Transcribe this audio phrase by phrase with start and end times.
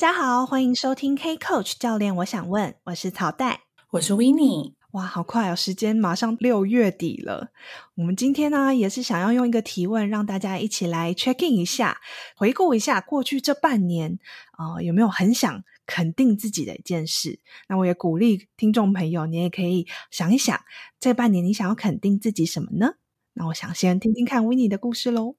[0.00, 4.72] 大家好，欢迎收听 Hey Coach 教练，我想问，我是曹代，我是 Winnie。
[4.92, 7.50] 哇，好快哦，时间马上六月底了。
[7.96, 12.00] 我们今天呢，也是想要用一个提问，让大家一起来 check in 一下，
[12.34, 14.18] 回顾一下过去这半年，
[14.56, 17.38] 呃，有没有很想肯定自己的一件事？
[17.68, 20.58] 那我也鼓励听众朋友，你也可以想一想，
[20.98, 22.94] 这半年你想要肯定自己什么呢？
[23.34, 25.36] 那我想先听听看 Winnie 的故事喽。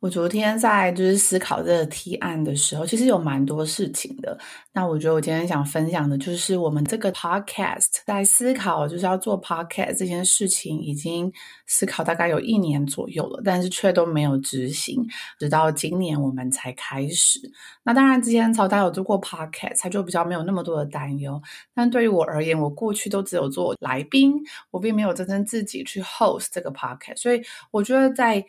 [0.00, 4.38] 我昨天在就是思考这个提案的时候，其实有蛮多事情的。
[4.72, 11.32] 那我觉得我今天想分享的就是我们这个 podcast 在思考就是要做 podcast 这件事情，已经
[11.66, 15.04] 思考大概有一年左右了，但是却都没有执行，
[15.36, 17.40] 直到今年我们才开始。
[17.82, 21.42] 那当然之前曹代有做过 podcast，他就比较没有那么多的担忧。
[21.74, 24.36] 但对于我而言，我过去都只有做来宾，
[24.70, 28.44] 我并没有真正自己去 host 这个 podcast，所以我觉得在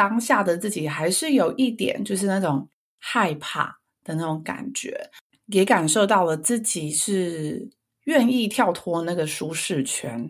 [0.00, 2.66] 当下的自己还是有一点，就是那种
[2.98, 3.66] 害怕
[4.02, 4.98] 的那种感觉，
[5.48, 7.68] 也感受到了自己是
[8.04, 10.26] 愿意跳脱那个舒适圈。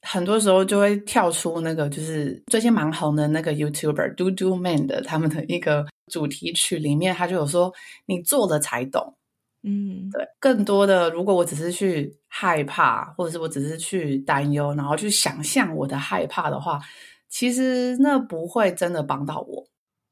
[0.00, 7.70] 很多时候就会跳出那个，就是最近蛮红的那个 YouTuber Do Do Man 的他们的一个主题曲里面，他就有说
[8.08, 9.14] ：“你做了才懂。”
[9.62, 10.26] 嗯，对。
[10.38, 16.80] 更多的，如果我只是去害怕，或者是我只是去担忧，然后去想象我的害怕的话。
[17.30, 19.64] 其实那不会真的帮到我，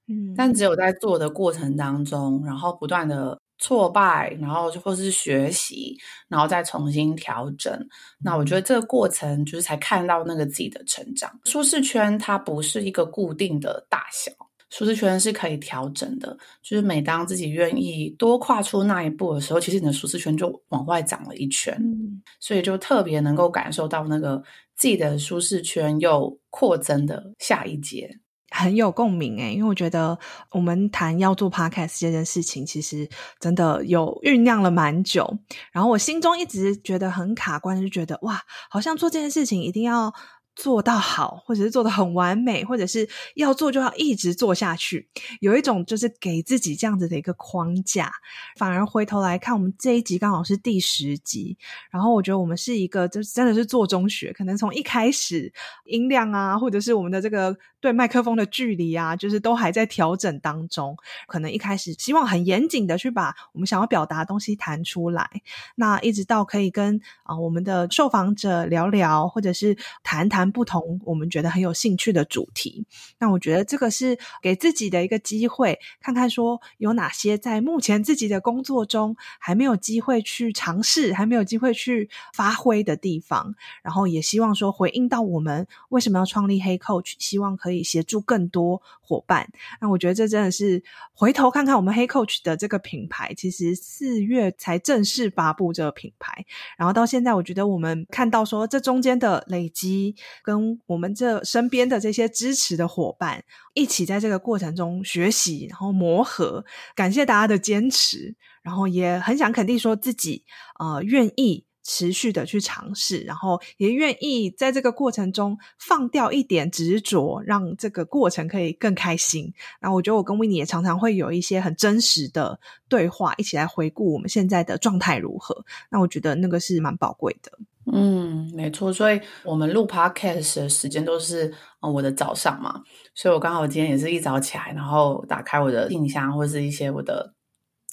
[0.07, 7.77] 嗯，但只有在做的过程当中，然后不断的挫败，然后或是学习，然后再重新调整。
[8.23, 11.29] 那我觉得这个过程就是才看到那个自己的成长。
[11.45, 14.31] 舒适圈它不是一个固定的大小，
[14.71, 16.39] 舒适圈是可以调整的。
[16.63, 24.41] 就是每当自己愿意多跨出那一步的时候，其实你的舒适圈就往外长了一圈，嗯，所以就特别能够感受到那个。
[24.79, 30.19] 自己的舒适圈又扩增的下一节，很有共鸣诶，因为我觉得
[30.53, 33.09] 我们谈要做 podcast 这件事情，其实
[33.41, 35.39] 真的有酝酿了蛮久。
[35.73, 38.41] 然后我心中一直觉得很卡关，就觉得哇，
[38.71, 40.15] 好像做这件事情一定要。
[40.61, 45.09] 做到好，或者是做的很完美，或者是要做就要一直做下去，
[45.41, 48.11] 有一种就是给自己这样子的一个框架。
[48.57, 51.57] 反而回头来看，我们这一集刚好是第十集，
[51.93, 55.53] 然后我觉得我们是一个，就是真的是做中学，可能从一开始
[55.85, 60.97] 音量啊，或者是我们的这个对麦克风的距离啊，就是都还在调整当中。
[61.29, 65.31] 可能一开始希望很严谨的去把我们想要表达的东西谈出来，
[65.77, 70.48] 那一直到可以跟啊、我们的受访者聊聊，或者是谈谈。
[70.51, 72.85] 不同我们觉得很有兴趣的主题，
[73.19, 89.49] 那我觉得这个是给自己的一个机会，看看说有哪些在目前自己的工作中还没有机会去尝试，还没有机会去发挥的地方，然后也希望说回应到我们为什么要创立黑 Coach，希望可以协助更多伙伴。
[89.81, 90.83] 那我觉得这真的是
[91.13, 96.45] 回头看看我们黑 Coach 的这个品牌，其实四月才正式发布这个品牌，
[96.77, 100.15] 然后到现在，我觉得我们看到说这中间的累积。
[100.43, 103.45] 跟我们这身边的这些支持的伙伴
[103.75, 110.45] 一起在这个过程中学习，然后磨合，感谢大家的坚持，然后也很想肯定说自己
[110.79, 119.55] 呃愿意持续的去尝试，然后也愿意在这个过程中放掉一点执着，让这个过程可以更开心。
[119.81, 125.65] 然后我觉得我跟 Winnie 也常常会有一些很真实的对话，一起来回顾我们现在的状态如何。
[125.91, 127.53] 那我觉得那个是蛮宝贵的。
[127.93, 132.83] 嗯，没错，所以我们录 podcast 的时间都是我的早上嘛，
[133.15, 137.33] 所以我刚好今天也是一早起来，然后打开我的信箱或是一些我的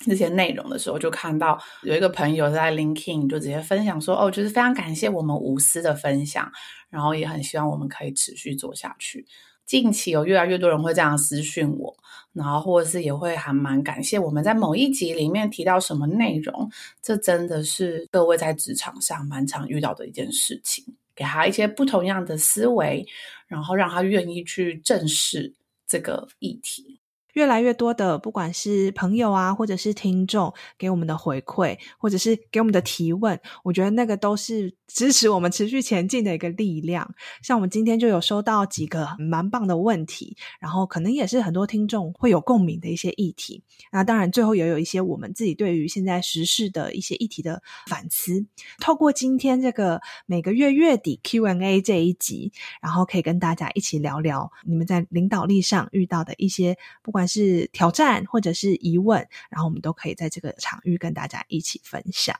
[0.05, 6.51] 这些内容的时候，就看到有一个朋友在 linkin 就直接分享说，哦，就是非常感谢我们无私的分享，
[6.89, 9.25] 然后也很希望我们可以持续做下去。
[9.65, 11.95] 近期有越来越多人会这样私讯我，
[12.33, 16.69] 然后或者是也会还蛮感谢我们在某一集里面提到什么内容，
[17.01, 20.85] 这真的是各位在职场上蛮常遇到的一件事情，
[21.15, 23.05] 给他一些不同样的思维，
[23.47, 25.53] 然后让他愿意去正视
[25.87, 26.99] 这个议题。
[27.35, 37.13] 越来越多的，不管是朋友啊，或者是听众给我们的回馈，或者是给我们的提问，我觉得那个都是支持我们持续前进的一个力量。
[37.41, 43.61] 像我们今天就有收到几个蛮棒的问题，然后可能也是很多听众会有共鸣的一些议题。
[43.91, 48.45] 那当然，最后也有一些我们自己对于现在时事的一些议题的反思。
[48.79, 62.35] 透过今天这个每个月月底 Q&A 这一集，然后可以跟大家一起聊聊你们在领导力上遇到的一些，不管是挑战或者是疑问，然后我们都可以在这个场域跟大家一起分享。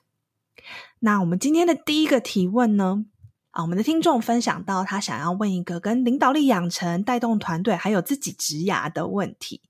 [1.00, 3.06] 那我们今天的第一个提问呢，
[3.52, 9.62] 啊，我们的听众分享到他想要问一个跟领导力养成、带动团队还有自己职涯的问题。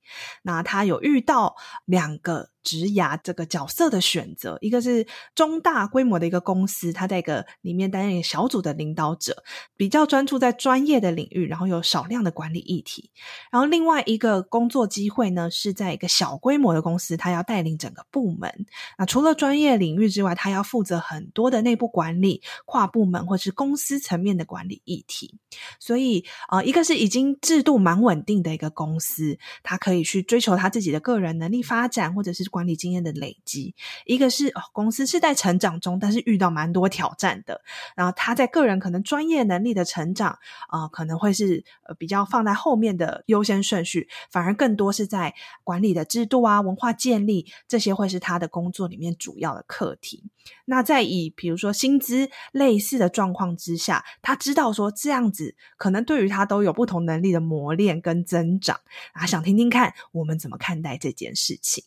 [0.42, 2.52] 那他有遇到两个。
[2.66, 9.44] 职涯这个角色的选择，一个是中大规模的一个公司，他在一个里面担任一个小组的领导者，
[9.78, 13.12] 比较专注在专业的领域，然后有少量的管理议题。
[13.52, 18.66] 然后另外一个工作机会呢，是在一个小规模的公司，他要带领整个部门。
[18.98, 25.38] 那除了专业领域之外，他要负责很多的内部管理、跨部门或是公司层面的管理议题。
[25.80, 32.55] 所以，呃，一个是已经制度蛮稳定的一个公司，他可以去追求他自己的个人能力发展，或者是。
[32.56, 33.76] 管理经验的累积，
[34.06, 37.60] 一个是哦，公司是在成长中，但是遇到蛮多挑战的。
[37.98, 45.34] 然后他在个人可能专业能力的成长啊、可能会是呃比较放在后面的优先顺序，反而更多是在
[45.66, 50.24] 管理的制度啊、文化建立这些会是他的工作里面主要的课题。
[50.64, 58.80] 那在以比如说薪资类似的状况之下，他知道说这样子可能对于他都有不同能力的磨练跟增长
[59.12, 61.84] 啊，想听听看我们怎么看待这件事情。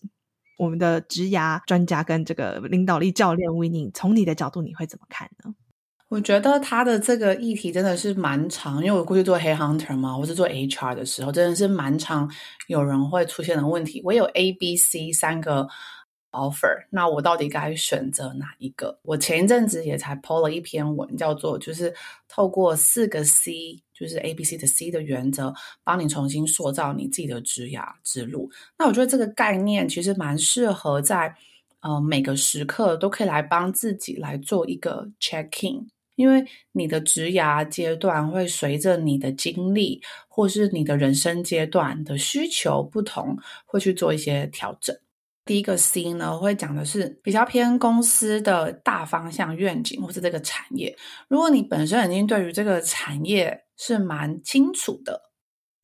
[0.58, 5.54] 我们的职涯专家跟这个领导力教练 Winnie，从你的角度，你会怎么看呢？
[6.08, 12.30] 我觉得他的这个议题真的是蛮长，因为我过去做 Head Hunter 嘛，或是做 HR 的时候，真的是蛮长，
[12.66, 14.00] 有人会出现的问题。
[14.04, 15.68] 我有 A、B、C 三个
[16.32, 18.98] offer，那我到底该选择哪一个？
[19.02, 21.94] 我前一阵子也才 po 了一篇文，叫做就是
[22.26, 23.82] 透过四个 C。
[24.00, 25.52] 就是 A、B、C 的 C 的原则，
[25.84, 28.50] 帮你重新塑造你自己的职涯之路。
[28.78, 31.34] 那我觉得这个概念其实蛮适合在
[31.80, 35.86] 呃每个时刻都可以来帮自己来做一个 check-in，
[36.16, 44.96] 因为你的职涯阶段会随着你的经历或是你的人生阶段的需求不同，会去做一些调整。
[45.44, 50.94] 第一个 C 呢，会讲的是比较偏公司的大方向愿景，或是这个产业。
[51.26, 55.30] 如果你本身已经对于这个产业是蛮清楚的，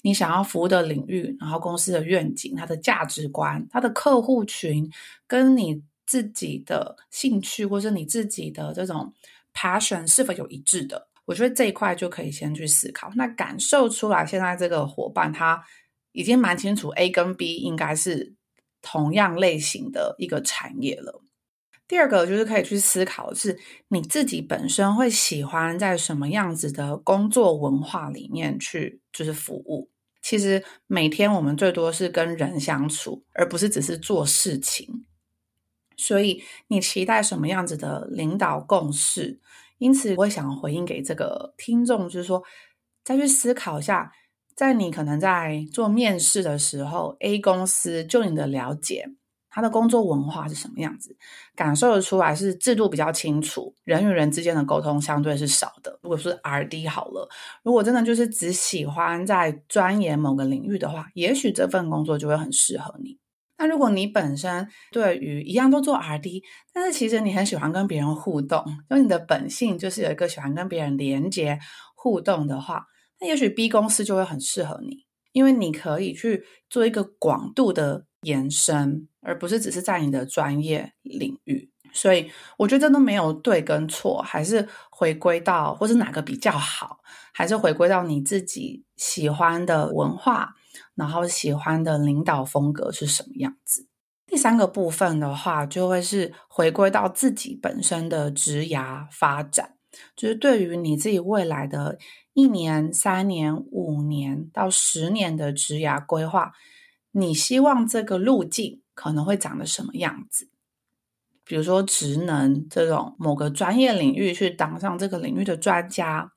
[0.03, 4.93] 你想要服务的领域，然后公司的愿景、它的价值观、它的客户群，
[5.27, 9.15] 跟你自己的兴趣或是你自己的这种
[9.55, 13.11] passion 是否有一致的，我觉得这一块就可以先去思考。
[13.17, 15.65] 那感受出来，现在这个伙伴他
[16.13, 18.35] 已经蛮清楚，A 跟 B 应该是。
[18.87, 21.23] 同样类型的一个产业了。
[21.87, 23.59] 第二个就是可以去思考是
[23.89, 29.91] 你自己本身会喜欢在什么样子的工作文化里面去就是服务。
[30.23, 35.05] 其实每天我们最多是跟人相处，而不是只是做事情。
[35.97, 39.41] 所以你期待什么样子的领导共事？
[39.79, 42.43] 因此，我想回应给这个听众，就是说
[43.05, 44.13] 再去思考一下。
[44.57, 49.11] 在你可能在做面试的时候，A 公司就你的了解，
[49.55, 51.17] 他的工作文化是什么样子，
[51.55, 55.97] 感受得出来是制度比较清楚，人与人之间的沟通相对是少的。
[56.03, 57.29] 如果是 RD 好了，
[57.63, 63.17] 如果真的就是只喜欢在钻研某个领域的话，也许这份工作就会很适合你。
[63.57, 66.43] 那如果你本身对于一样都做 RD，
[66.73, 71.61] 但是其实你很喜欢跟别人互动，因为你的本性就是有一个喜欢跟别人连接
[71.95, 72.87] 互动的话。
[73.21, 81.71] 那也许 B 公司就会很适合你，因为你可以去做一个广度的延伸，而不是只是在你的专业领域。
[81.93, 86.99] 所以我觉得都没有对跟错，还是回归到或者哪个比较好，
[87.33, 90.55] 还是回归到你自己喜欢的文化，
[90.97, 93.87] 然后喜欢的领导风格是什么样子。
[94.27, 99.75] 第三个部分的话，就会是回归到自己本身的职涯发展，
[100.17, 101.99] 就是对于你自己未来的。
[102.37, 106.51] 一年、三年、五年到十年的职涯规划，
[107.17, 110.51] 你希望这个路径可能会长得什么样子？
[111.45, 116.33] 比如说，职能这种某个专业领域去当上这个领域的专家，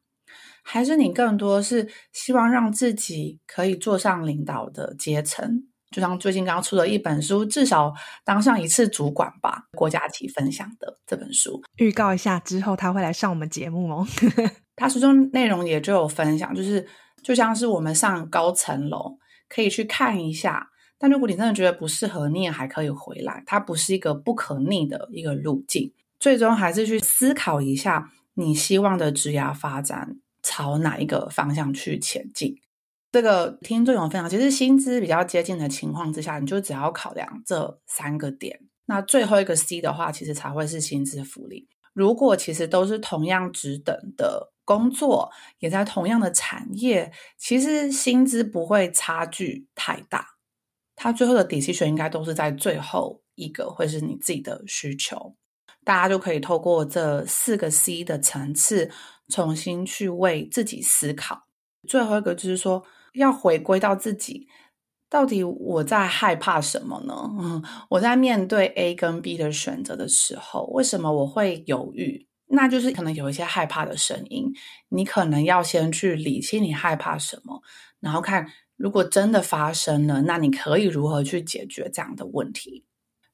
[0.63, 5.63] 还是你更多是希望让自己可以坐上领导的阶层？
[5.89, 7.93] 就像最近刚出的一本书，至少
[8.25, 9.63] 当上一次主管吧。
[9.71, 14.05] 郭嘉琪分享的这本书，预告一下，之后他会来上我们节目哦。
[14.75, 16.85] 他书中内容也就有分享，就是
[17.23, 19.17] 就像是我们上高层楼，
[19.47, 25.93] 可以去看一下但如果你真的觉得不适合，你也还可以回来，它不是一个不可逆的一个路径。
[26.19, 32.59] 最终还是去思考一下，你希望的职涯发展朝哪一个方向去前进。
[33.11, 38.61] 这个听众有分享，其实薪资比较接近的情况之下，你就只要考量这三个点。
[38.87, 41.67] 那最后一个 C 的话，其实才会是薪资福利。
[41.93, 50.35] 如果其实都是同样职等的工作，也在同样的产业，其实薪资不会差距太大。
[50.93, 55.37] 它最后的 decision 应该都是在最后一个，会是你自己的需求。
[55.85, 58.91] 大家就可以透过这四个 C 的层次，
[59.29, 61.43] 重新去为自己思考。
[61.87, 62.83] 最后一个就是说，
[63.13, 64.49] 要回归到自己，
[65.09, 67.63] 到底我在害怕什么呢？
[67.91, 72.26] 我在面对 A 跟 B 的选择的时候，为什么我会犹豫？
[72.47, 74.51] 那就是可能有一些害怕的声音，
[74.89, 77.61] 你可能要先去理清你害怕什么，
[77.99, 82.85] 然后看如果真的发生了，那你可以如何去解决这样的问题？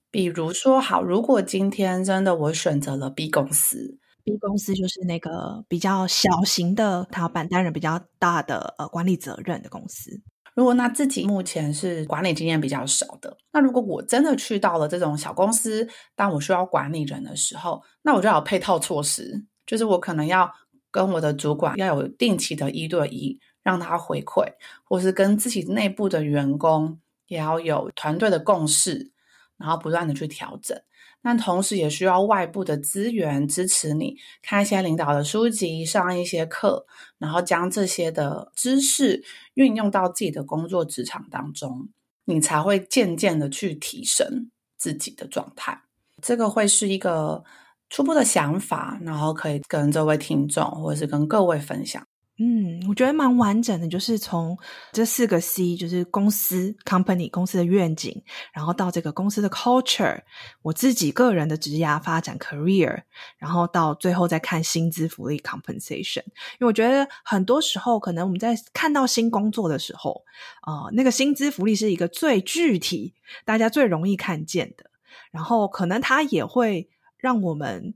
[0.10, 3.98] 比如说，好，如果今天真的我选择了 B 公司。
[4.24, 10.22] B 公司就是那个比较小型的，他板担人比较大的呃管理责任的公司。
[10.56, 20.52] 如果那自己目前是管理经验比较少的，那如果我真的去到了这种小公司，当我需要管理人的时候，那我就要有配套措施，就是我可能要
[20.92, 24.46] 跟我的主管要有定期的一对一，让他回馈，
[24.84, 29.12] 或是跟自己内部的员工也要有团队的共识，
[29.58, 30.80] 然后不断的去调整。
[31.24, 36.86] 但同时也需要外部的资源支持你，看一些领导的书籍，上一些课，
[37.18, 41.88] 然后将这些的知识运用到自己的工作职场当中，
[42.26, 45.82] 你才会渐渐的去提升自己的状态。
[46.22, 47.44] 这个会是一个
[47.90, 52.03] 初步的想法，然后可以跟这位听众或者是跟各位分享。
[52.40, 54.58] 嗯，我觉得蛮完整的，就是从
[54.92, 60.20] 这四个 C，就是公司 company 公司的愿景，然后到这个公司的 culture，
[60.64, 63.04] 我自己个人的职涯发展 career，
[63.38, 66.24] 然后到最后再看薪资福利 compensation。
[66.26, 70.24] 因为我觉得很多时候，可能我们在看到新工作的时候，
[70.66, 73.14] 呃，那个薪资福利是一个最具体、
[73.46, 74.90] 大家最容易看见的，
[75.32, 77.94] 然后可能它也会让我们。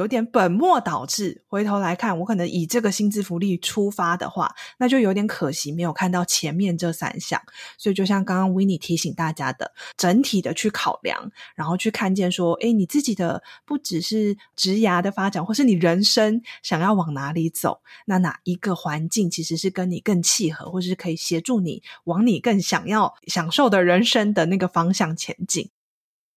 [0.00, 7.38] 有点本末倒置，回头来看，我可能以这个薪资福利出发的话，那就有点可惜，没有看到前面这三项。
[7.76, 25.68] 所以，就像刚刚 Winnie 提醒大家的，整体的去考量，然后去看见说，诶，你自己的不只是职涯的发展，或是你人生想要往哪里走，那哪一个环境其实是跟你更契合，或是可以协助你往你更想要享受的人生的那个方向前进。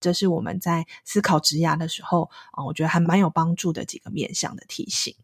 [0.03, 5.15] 这是我们在思考职涯的时候啊，我觉得还蛮有帮助的几个面向的提醒。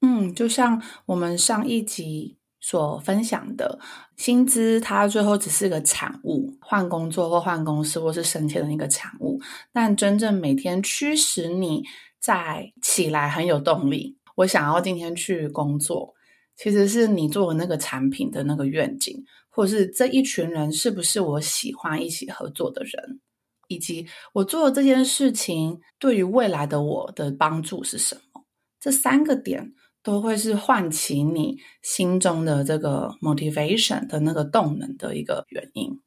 [0.00, 3.78] 嗯，就像我们上一集所分享的，
[4.16, 9.40] 薪资它最后只是个产物，换工作或换公司或是升迁的一个产物。
[9.72, 11.84] 但真正每天驱使你
[12.18, 16.14] 在起来很有动力，我想要今天去工作，
[16.56, 23.20] 其实是你做的那个产品的那个愿景，或是这一群人是不是我喜欢一起合作的人。
[23.68, 28.44] 以及我做的这件事情对于未来的我的帮助是什么？
[28.80, 36.00] 这三个点都会是唤起你心中的这个 motivation 的那个动能的一个原因。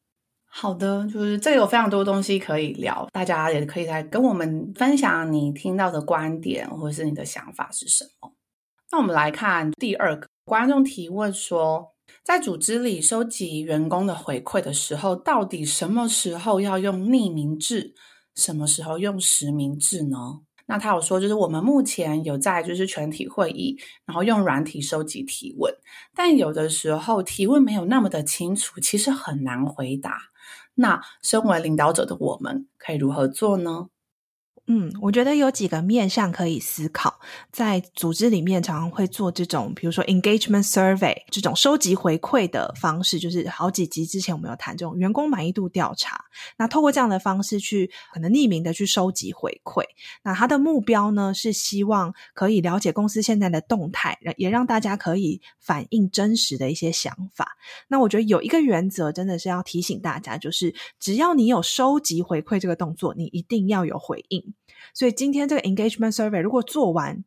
[0.45, 8.33] 好的，就是这有非常多东西可以聊，大家也可以来跟我们分享你听到的观点或者是你的想法是什么。
[8.91, 11.94] 那我们来看第二个观众提问说，
[12.25, 17.93] 在组织里收集员工的回馈的时候，到底什么时候要用匿名制，
[18.33, 20.17] 什么时候用实名制呢？
[20.65, 23.77] 那他有说，就是我们目前有在就是全体会议，
[24.07, 25.71] 然后用软体收集提问，
[26.15, 30.17] 但有的时候提问没有那么的清楚，其实很难回答。
[30.73, 33.89] 那身为领导者的我们，可以如何做呢？
[34.67, 37.19] 嗯，我觉得有几个面向可以思考，
[37.51, 46.25] 在组织里面常常会做这种，比如说 engagement survey 这种收集回馈的方式，就是好几集之前我们有谈这种员工满意度调查。
[46.57, 49.83] 那透过这样的方式去可能匿名的去收集回馈，
[50.23, 57.55] 那它的目标呢是希望可以了解公司现在的动态，也让大家可以反映真实的一些想法。
[57.87, 64.54] 那我觉得有一个原则真的是要提醒大家，就是只要你有收集回馈这个动作，你一定要有回应。
[64.93, 67.23] 所以今天这个 engagement survey 如果做完，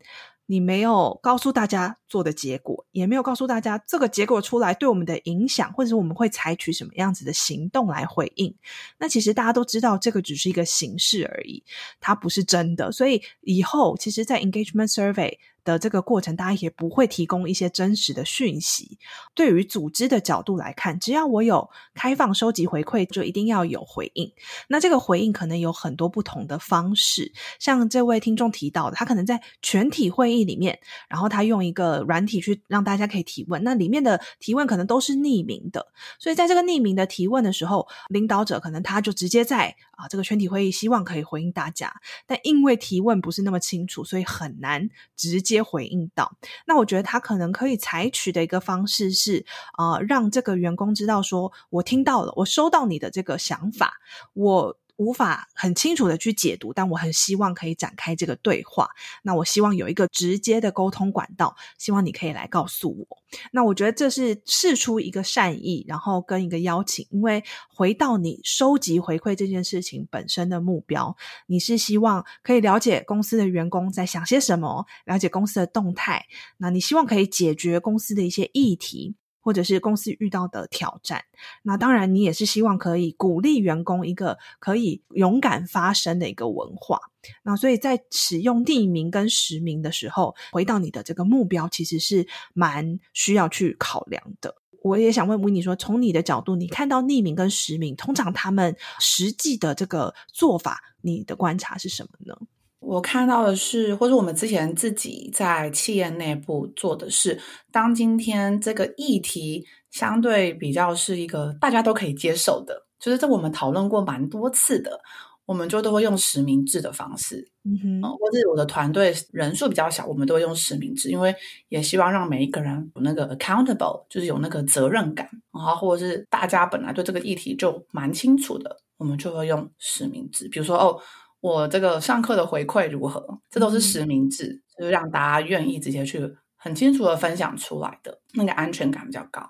[0.50, 8.54] 你没有告诉大家做的结果，也没有告诉大家这个结果出来对我们的影响，或者是我们会采取什么样子的行动来回应，
[8.99, 11.62] 那其实大家都知道这个只是一个形式而已，
[12.00, 12.90] 它不是真的。
[12.90, 18.98] 所以以后其实，在 engagement survey 的这个过程，大家也不会提供一些真实的讯息。
[19.34, 24.32] 对于组织的角度来看，只要我有开放收集回馈，就一定要有回应。
[24.68, 35.86] 那这个回应可能有很多不同的方式，像这位听众提到的，他可能在全体会议里面，然后他用一个软体去让大家可以提问，那里面的提问可能都是匿名的，
[36.18, 41.93] 所以在这个匿名的提问的时候，领导者可能他就直接在啊这个全体会议希望可以回应大家，
[42.25, 46.37] 但因为提问不是那么清楚，所以很难直接回应到。
[46.67, 49.45] 那我觉得他可能可以采取的一个方式是，
[49.76, 53.95] 呃，让这个员工知道说，我听到了，我收到你的这个想法，
[54.35, 54.78] 我。
[54.99, 58.90] 无法很清楚的去解读，但我很希望可以展开这个对话。
[59.23, 63.19] 那我希望有一个直接的沟通管道，希望你可以来告诉我。
[63.52, 67.07] 那我觉得这是试出一个善意，然后跟一个邀请。
[67.11, 76.26] 因为回到你收集回馈这件事情本身的目标，你是希望可以了解公司的员工在想些什么，了解公司的动态。
[76.57, 79.14] 那你希望可以解决公司的一些议题。
[79.49, 81.25] 或者是公司遇到的挑战，
[81.62, 87.00] 那当然你也是希望可以鼓励员工一个可以勇敢发声的一个文化。
[87.43, 94.55] 那所以在使用匿名跟实名的时候，回到你的这个目标，其实是蛮需要去考量的。
[94.83, 102.38] 我也想问维尼说，从你的角度，你看到匿名跟实名，通常他们实际的这个做法，你的观察是什么呢？
[102.80, 107.38] 我看到的是，或者我们之前自己在企业内部做的是，
[107.73, 115.00] 当今天这个议题相对比较是一个大家都可以接受的，就是这我们讨论过蛮多次的，
[115.44, 121.35] 我们就都会用实名制的方式，嗯哼，嗯，或者我的团队人数比较小，我们都会用实名制，因为
[121.68, 130.99] 也希望让每一个人有那个 accountable，就是有那个责任感，然后或者是大家本来对这个议题就蛮清楚的，我们就会用实名制，比如说哦。
[131.40, 133.25] 我这个上课的回馈如何？
[133.50, 139.49] 这都是实名制，嗯、就是让大家愿意直接去很清楚的分享出来的，那个安全感比较高。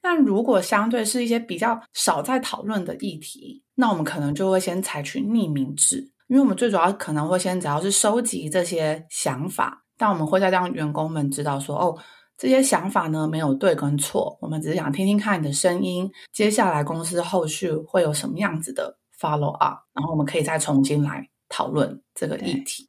[0.00, 11.96] 但如果相对是一些比较少在讨论的议题，那我们可能就会先采取匿名制，因为我们最主要可能会先只要是收集这些想法，但我们会再让员工们知道说，哦，
[12.36, 18.98] 这些想法呢没有对跟错，我们只是想听听看你的声音，接下来公司后续会有什么样子的。
[19.22, 22.88] Follow up，然后我们可以再重新来讨论这个议题。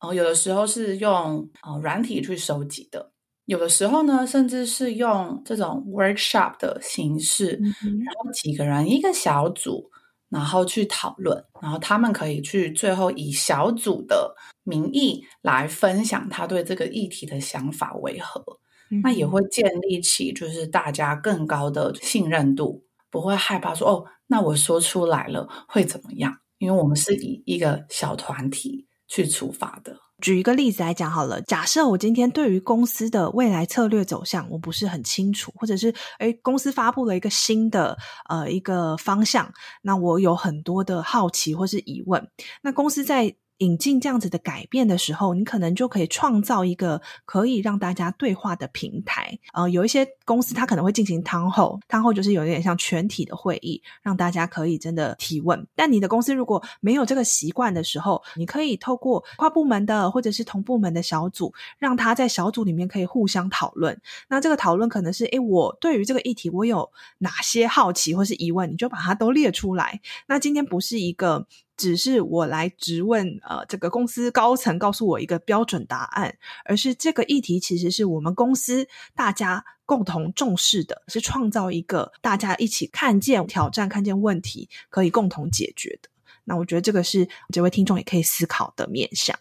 [0.00, 3.12] 然后有的时候是用呃软体去收集的，
[3.44, 9.90] 有的时候呢，甚至是用这种 workshop 的形式，嗯、然后几个人一个小组，
[10.30, 18.42] 然后去讨论，然后他们可以去最后以小组的名义来分享他对这个议题的想法为何。
[18.90, 22.82] 嗯、那也会建立起就是大家更高的信任度，
[23.14, 24.04] 不会害怕说哦。
[24.26, 26.34] 那我说出来了会怎么样？
[26.58, 29.96] 因为我们是以一个小团体去出发的。
[30.20, 37.96] 举一个例子来讲好了，假设我今天对于公司的未来策略走向我不是很清楚，或者是诶公司发布了一个新的
[38.28, 42.28] 呃一个方向，那我有很多的好奇或是疑问，
[42.62, 43.36] 那公司在。
[43.58, 49.38] 引进这样子的改变的时候，你可能就可以创造一个可以让大家对话的平台。
[49.52, 55.66] 呃，有一些公司它可能会进行汤后，汤后就是有点像全体的会议，让大家可以真的提问。
[55.74, 64.00] 但你的公司如果没有这个习惯的时候，你可以透过跨部门的或者是同部门的小组，让他在小组里面可以互相讨论。
[64.28, 70.00] 那这个讨论可能是，诶，我对于这个议题我有哪些好奇或是疑问，你就把它都列出来。
[70.26, 71.46] 那今天不是一个。
[71.76, 86.08] 只是我来质问，呃，这个公司高层告诉我一个标准答案，而是这个议题其实是我们公司大家共同重视的，是创造一个大家一起看见挑战、看见问题可以共同解决的。
[86.44, 89.38] 那我觉得这个是这位听众也可以思考的面向。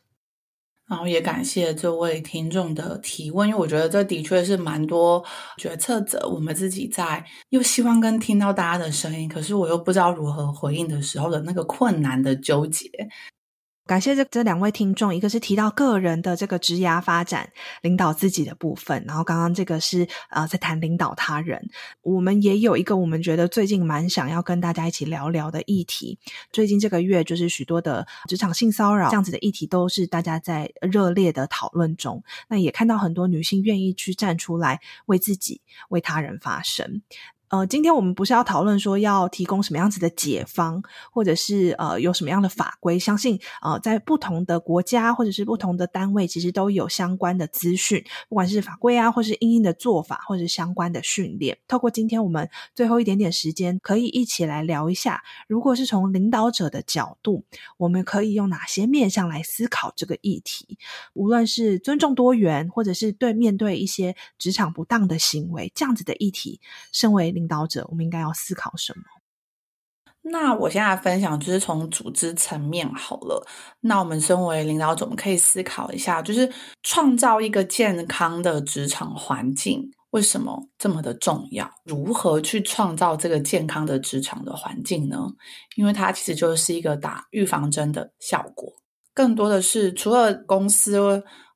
[0.94, 5.24] 然后也感谢这位听众的提问，因为我觉得这的确是蛮多
[5.58, 12.88] 决策者，我们自己在又希望跟听到大家的声音，可是我又不知道如何回应的时候的那个困难的纠结。
[13.86, 21.70] 感谢这这两位听众，一个是提到个人的这个职涯发展、领导自己的部分，然后刚刚这个是呃在谈领导他人。
[22.02, 26.18] 我们也有一个我们觉得最近蛮想要跟大家一起聊聊的议题。
[26.54, 32.24] 最近这个月就是许多的职场性骚扰这样子的议题，都是大家在热烈的讨论中。
[32.48, 37.02] 那也看到很多女性愿意去站出来为自己、为他人发声。
[37.54, 42.98] 呃，今天我们不是要讨论说要提供什么样子的解方，或者是呃有什么样的法规？
[42.98, 51.56] 相信呃在不同的国家或者是不同的单位，其实都有相关的资讯，不管是法规啊，或是因应的做法，或者是相关的训练。
[51.68, 57.44] 透过今天我们最后一点点时间，可以一起来聊一下，如果是从领导者的角度，
[57.78, 60.80] 我们可以用哪些面向来思考这个议题？
[61.14, 66.60] 无论是尊重多元，或者是对面对一些职场不当的行为，这样子的议题，
[66.92, 69.04] 身为领领导者，我们应该要思考什么？
[70.26, 73.46] 那我现在分享就是从组织层面好了。
[73.82, 76.50] 那我们身为领导者，我们可以思考一下，就是
[76.82, 81.70] 创造一个健康的职场环境，为什么这么的重要？
[81.84, 85.28] 如何去创造这个健康的职场的环境呢？
[85.76, 88.72] 因为它其实就是一个打预防针的效果。
[89.14, 90.98] 更多的是，除了公司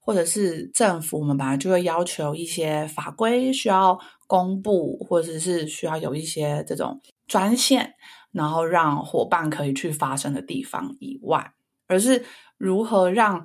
[0.07, 3.99] 或者是政府，我们本来就会要求一些法规需要。
[4.29, 7.93] 公布或者是需要有一些这种专线，
[8.33, 11.53] 然后让伙伴可以去发生的地方以外，
[11.87, 12.25] 而是
[12.57, 13.41] 如何让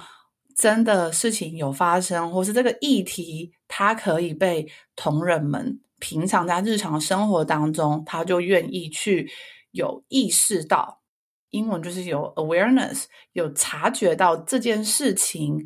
[0.56, 9.30] 真的事情有发生，或是这个议题它可以被同仁们平常在日常生活当中，他就愿意去
[9.70, 11.00] 有意识到，
[11.50, 15.64] 英文就是有 awareness，有察觉到这件事情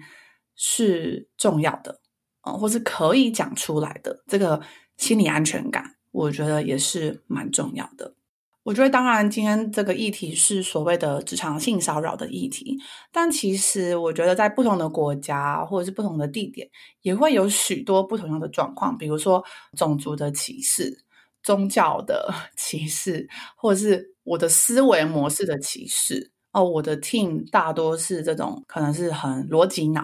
[0.57, 2.01] 是重要的，
[2.43, 4.61] 嗯，或是可以讲出来的这个。
[4.99, 8.15] 心理安全感，我觉得也是蛮重要的。
[8.63, 12.79] 我觉得，当然，今天这个议题是所谓的职场性骚扰的议题，
[13.13, 16.67] 但其实我觉得，在不同的国家或者是不同的地点，
[17.03, 19.45] 也会有许多不同样的状况，比如说
[19.77, 21.05] 种族的歧视、
[21.43, 26.33] 宗教的 歧视，或者是我的思维模式的歧视。
[26.57, 30.03] 哦，我的 team 大多是这种，可能是很逻辑脑，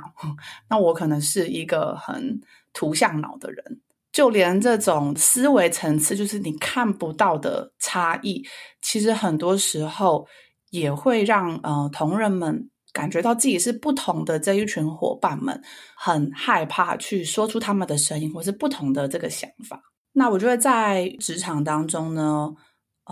[0.69, 2.39] 那我可能是一个很
[2.75, 3.81] 图像脑的人。
[4.13, 8.45] 就连这种思维层次，就是你看不到的差异，
[8.83, 10.29] 其实很多时候
[10.69, 15.59] 也会让呃同仁们感觉到自己是不同的这一群伙伴们
[15.97, 19.81] 很害怕去说出他们的声音，或是不同的这个想法。
[20.13, 22.53] 那我觉得在职场当中呢，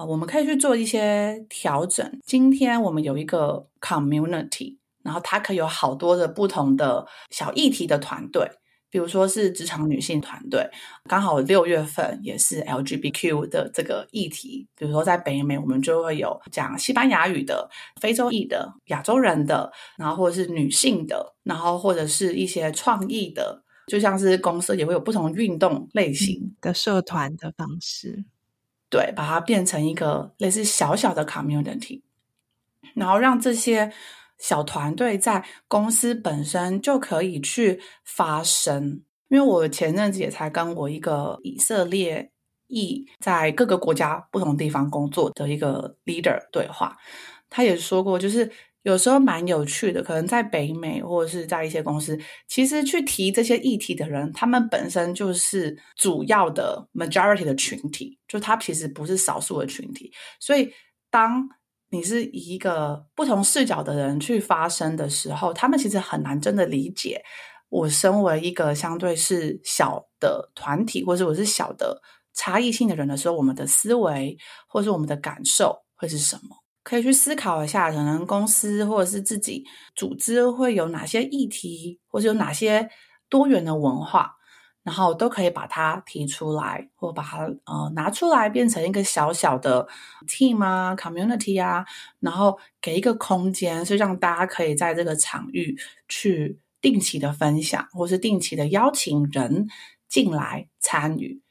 [0.04, 2.20] 我们可以去做一些调整。
[2.24, 8.50] 今天我们有一个 community，然后它可以有好多的不同的小议题的团队。
[8.92, 10.68] 比如说是职场女性团队，
[11.04, 14.66] 刚好六月份也是 LGBTQ 的这个议题。
[14.76, 28.24] 比如说在北美，我们就会有讲西班牙语的、非洲裔的、亚洲人的，然后或者是女性的，然后或者是一些创意的，就像是公司也会有不同运动类型的社团的方式，
[28.90, 32.02] 对，把它变成一个类似小小的 community，
[32.94, 33.92] 然后让这些。
[34.42, 42.32] 小团队在公司本身就可以去发声，因为我前阵子也才跟我一个以色列
[42.66, 46.96] 裔在各个国家不同地方工作的一个 leader 对话，
[47.50, 48.50] 他也说过，就是
[48.82, 60.72] 有时候蛮有趣的，可能在北美或者是在一些公司，其实去提这些议题的人，他们本身就是主要的 majority 的群体，就他其实不是少数的群体，所以
[61.10, 61.48] 当。
[61.92, 67.20] 你是以一个不同视角的人去发声的时候，他们其实很难真的理解
[67.68, 72.00] 我身为一个相对是小的团体，或者我是小的
[72.32, 74.38] 差异性的人的时候，我们的思维
[74.68, 76.59] 或者是我们的感受会是什么？
[76.82, 79.64] 可以去思考一下，可能公司或者是自己
[79.94, 82.88] 组织会有哪些议题，或者有哪些
[83.28, 84.36] 多元的文化。
[84.82, 89.86] 然后都可以把它提出来，或把它呃拿出来，变成一个小小的
[90.26, 91.84] team 啊，community 啊，
[92.18, 95.76] 然后给一个空间，是让大家可以在这个场域
[96.08, 99.68] 去定期的分享，或是定期的邀请人
[100.08, 101.42] 进来参与，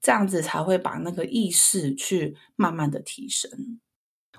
[0.00, 3.78] 这样子才会把那个意识去慢慢的提升。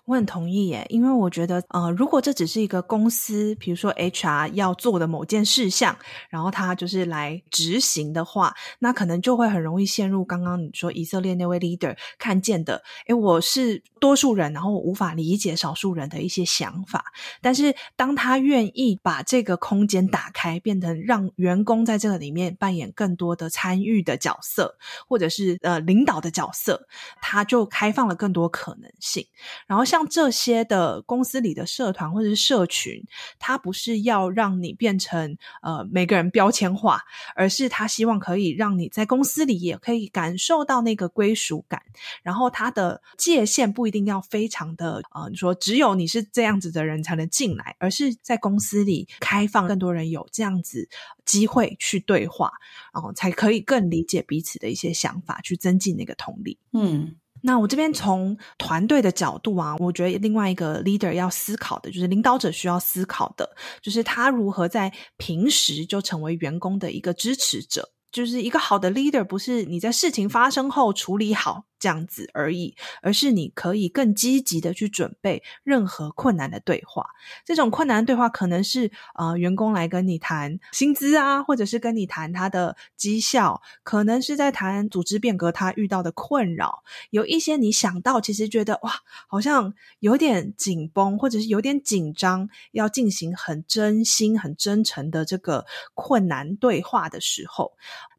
[0.06, 5.98] 我很同意耶，因为我觉得，呃，如果这只是一个公司，比如说 HR 要做的某件事项，
[6.30, 17.06] 然后他就是来执行的话，那可能就会很容易陷入刚刚你说以色列那位 leader 看见的，诶，我是多数人，然后我无法理解少数人的一些想法。
[17.42, 24.76] 但是当他愿意把这个空间打开，变成让员工在这个里面扮演更多的参与的角色，
[25.08, 26.86] 或者是呃领导的角色，
[27.22, 29.26] 他就开放了更多可能性，
[29.66, 29.92] 然后。
[29.93, 33.06] 像这些的公司里的社团或者是社群，
[33.38, 37.03] 它不是要让你变成呃每个人标签化，
[37.36, 41.79] 而是他希望可以让你在公司里也可以感受到那个归属感。
[42.23, 50.89] 然后它的界限不一定要非常的呃，你说只有你是这样子的人才能进来，而是在公司里开放更多人有这样子
[51.23, 52.51] 机会去对话，
[52.91, 56.58] 然后才可以更理解彼此的一些想法，去增进那个同理。
[56.71, 57.15] 嗯。
[57.45, 63.49] 那我这边从团队的角度啊，我觉得另外一个 leader 要思考的，就是领导者需要思考的，
[63.82, 67.92] 就是他如何在平时就成为员工的一个支持者。
[68.13, 77.08] 就是一个好的 leader，不是你在事情发生后处理好这样子而已，而是你可以更积极的去准备任何困难的对话。
[77.43, 86.84] 这种困难的对话可能是呃员工来跟你谈薪资啊，或者是跟你谈他的绩效，可能是在谈组织变革他遇到的困扰。
[87.10, 88.93] 有一些你想到其实觉得哇，
[89.28, 97.73] 好像有点紧绷，或者是有点紧张，要进行很真心、很真诚的这个困难对话的时候。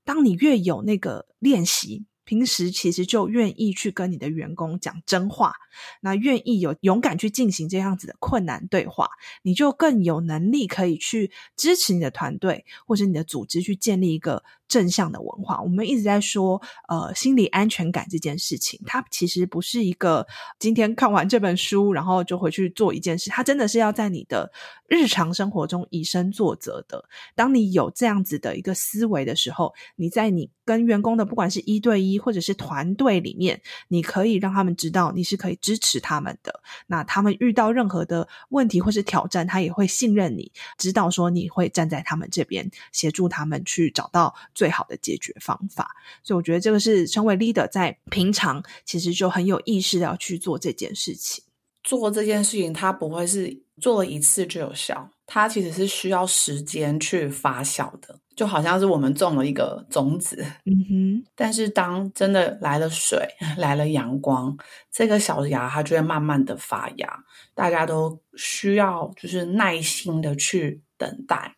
[0.05, 5.55] 当你越有那个练习，平时其实就愿意去跟你的员工讲真话，
[6.01, 9.09] 那愿意有勇敢去进行这样子的困难对话，
[9.43, 15.61] 你就更有能力可以去支持你的团队或者你的组织去建立一个正向的文化。
[15.61, 20.27] 我们一直在说，呃，心理安全感这件事情，它其实不是一个
[20.59, 24.51] 今天看完这本书然后就回去做一件事，它真的是要在你的
[24.89, 27.05] 日常生活中以身作则的。
[27.35, 36.61] 当你有这样子的一个思维的时候，你在你跟员工的不管是一对一或者是团队里面，你可以让他们知道你是可以支持他们的。
[36.87, 45.91] 那他们遇到任何的问题或是挑战，他也会信任你，知道说你会站在他们这边，协助他们去找到最好的解决方法。
[46.23, 51.43] 所以我觉得这个是成为 leader 在平常其实就很有意识的要去做这件事情。
[51.83, 58.19] 做这件事情，它不会是做了一次就有效，它其实是需要时间去发酵的。
[58.35, 64.57] 就好像是我们种了一个种子，嗯哼，但是当真的来了水， 来了阳光，
[64.91, 67.25] 这个小芽它就会慢慢的发芽。
[67.55, 71.55] 大家都需要就是耐心的去等待，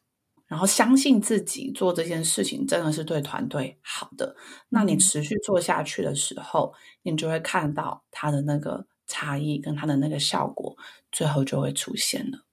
[0.48, 4.36] 然后相信自己做这件事情真的是对团队好的。
[4.68, 10.76] 那你持续做下去的时候，你就会看到它的那个差异跟它的那个效果，
[11.10, 12.44] 最后就会出现了。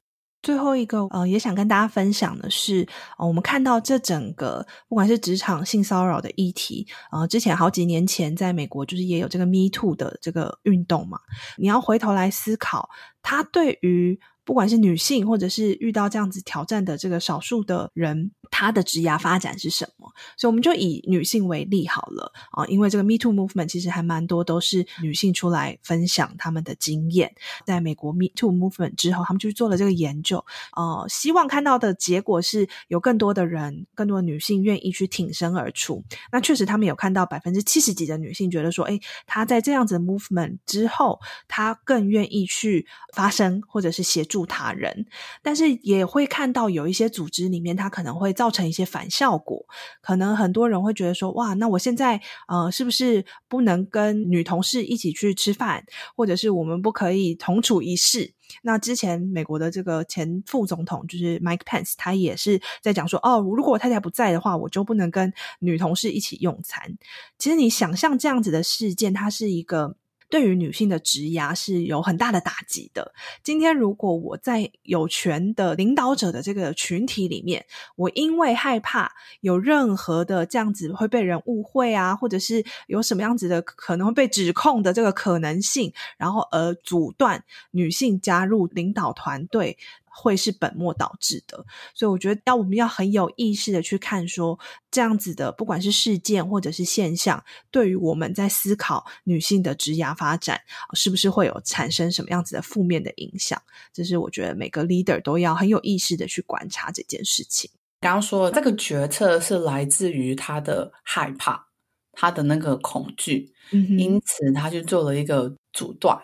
[0.41, 11.19] 最后一个，呃，也想跟大家分享的是，呃，我们看到这整个不管是职场性骚扰的议题，呃，之前好几年前在美国就是也有这个 Me Too 的这个运动嘛，
[11.58, 12.89] 你要回头来思考，
[13.21, 14.19] 它对于。
[14.45, 20.08] 不管是女性，或者是遇到这样子挑战的这个少数的人，她的职涯发展是什么？
[20.38, 27.34] 所以我们就以女性为例好了啊，因为这个 Me Too Movement 其实还蛮多都是女性出来分享他们的经验。
[27.66, 36.04] 在美国 Me Too Movement 之后，他们就做了这个研究，呃，希望看到的结果是有更多的人，更多的女性愿意去挺身而出。
[36.32, 42.86] 那确实，他们有看到百分之七十几的女性觉得说，诶，她在这样子的 movement 之后，她更愿意去
[43.16, 44.44] 发声，或者是协助。
[44.46, 45.06] 他人，
[45.42, 49.65] 但是也会看到有一些组织里面，她可能会造造成一些反效果。
[50.01, 66.97] 可能很多人会觉得说：“哇，那我现在呃，是不是不能跟女同事一起去吃饭，或者是我们不可以同处一室？”那之前美国的这个前副总统就是 Mike Pence，他也是在讲说：“哦，如果我太太不在的话，我就不能跟女同事一起用餐。”
[67.39, 69.95] 其实你想象这样子的事件，它是一个。
[70.34, 73.13] 对于女性的职涯是有很大的打击的。
[73.43, 77.63] 今天如果我在有权的领导者的这个群体里面，
[77.96, 89.78] 我因为害怕有任何的这样子会被人误会啊，或者是有什么样子的可能会被指控的这个可能性，然后而阻断女性加入领导团队。
[90.15, 94.58] 会是本末倒置的，所以我觉得要我们要很有意识的去看说，
[94.91, 100.62] 这样子的不管是事件或者是现象，对于我们在思考女性的职涯发展，
[100.93, 103.60] 是不是会有产生什么样子的负面的影响？
[103.91, 107.71] 这是我觉得每个 leader 都要很有意识的去观察这件事情。
[107.99, 111.67] 刚刚说这个决策是来自于他的害怕，
[112.12, 116.17] 他的那个恐惧，嗯，因此他就做了一个阻断。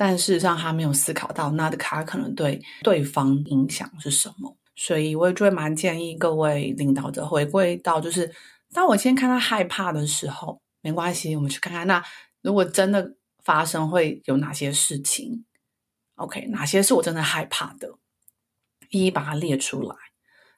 [0.00, 8.32] 但事实上，他没有思考到那的卡可能对对方影响是什么，所以我也就会蛮建议各位领导者回归到，就是
[8.72, 12.00] 当我先看他害怕的时候，没关系，我们去看看那
[12.42, 15.44] 如果真的发生会有哪些事情
[16.14, 17.94] ，OK，哪些是我真的害怕的，
[18.90, 19.96] 一一把它列出来。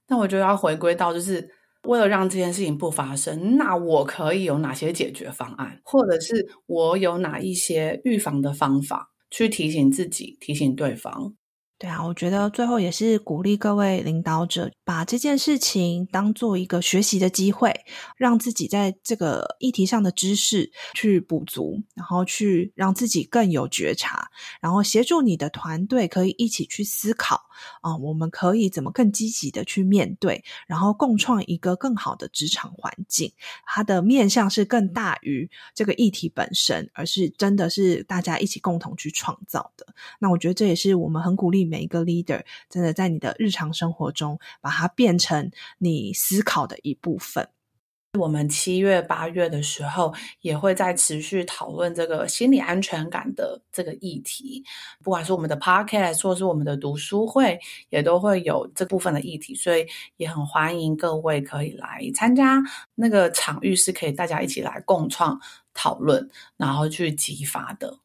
[0.09, 1.48] 那我就要回归到，就是
[1.85, 9.10] 为了让这件事情不发生，那我可以有哪些解决方案，或者是我有哪一些预防的方法。
[9.31, 11.35] 去提醒自己，提醒对方。
[11.81, 17.75] 对啊，我觉得最后也是鼓励各位领导者，把这件事情当做一个学习的机会，
[18.19, 24.29] 让自己在这个议题上的知识去补足，然后去让自己更有觉察，
[24.61, 27.40] 然后协助你的团队可以一起去思考
[27.83, 33.31] 啊、我们可以怎么更积极的去面对，然后共创一个更好的职场环境。
[33.66, 39.87] 它的面向是更大于这个议题本身，而是真的是大家一起共同去创造的。
[40.19, 41.69] 那我觉得这也是我们很鼓励。
[41.70, 47.48] 每一个 leader 真的在你的日常生活中，把它变成你思考的一部分。
[48.18, 54.64] 我们七月、八月的时候，也会在持续讨论这个心理安全感的这个议题。
[55.04, 57.56] 不管是我们的 podcast，或是我们的读书会，
[57.88, 59.54] 也都会有这部分的议题。
[59.54, 62.61] 所以也很欢迎各位可以来参加
[62.96, 65.40] 那个场域，是可以大家一起来共创
[65.72, 68.00] 讨论，然后去激发的。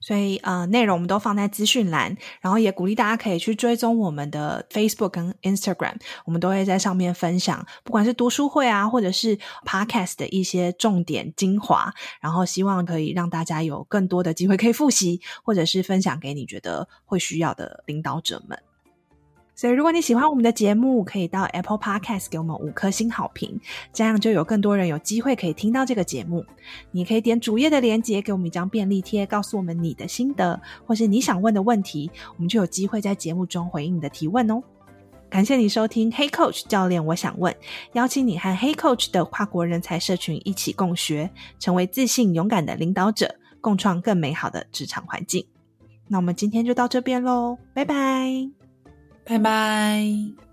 [0.00, 18.58] 所以，呃，内容我们都放在资讯栏，然后也鼓励大家可以去追踪我们的 Facebook 跟 Instagram，我们都会在上面分享，不管是读书会啊，或者是 Podcast 的一些重点精华，然后希望可以让大家有更多的机会可以复习，或者是分享给你觉得会需要的领导者们。
[19.60, 23.60] 所以，如果你喜欢我们的节目，可以到 Apple Podcast 给我们五颗星好评，
[23.92, 26.42] 这样就有更多人有机会可以听到这个节目。
[26.92, 34.62] 你可以点主页的链接，给我们一张便利贴，告诉我们你的心得，或是你想问的问题，我们就有机会在节目中回应你的提问哦。
[35.28, 37.54] 感谢你收听 Hey Coach 教练，我想问，
[37.92, 45.46] 邀请你和 Hey Coach 的跨国人才社群一起共学，成为自信勇敢的领导者，共创更美好的职场环境。
[46.08, 48.59] 那我们今天就到这边喽，拜拜。
[49.30, 50.49] 拜拜。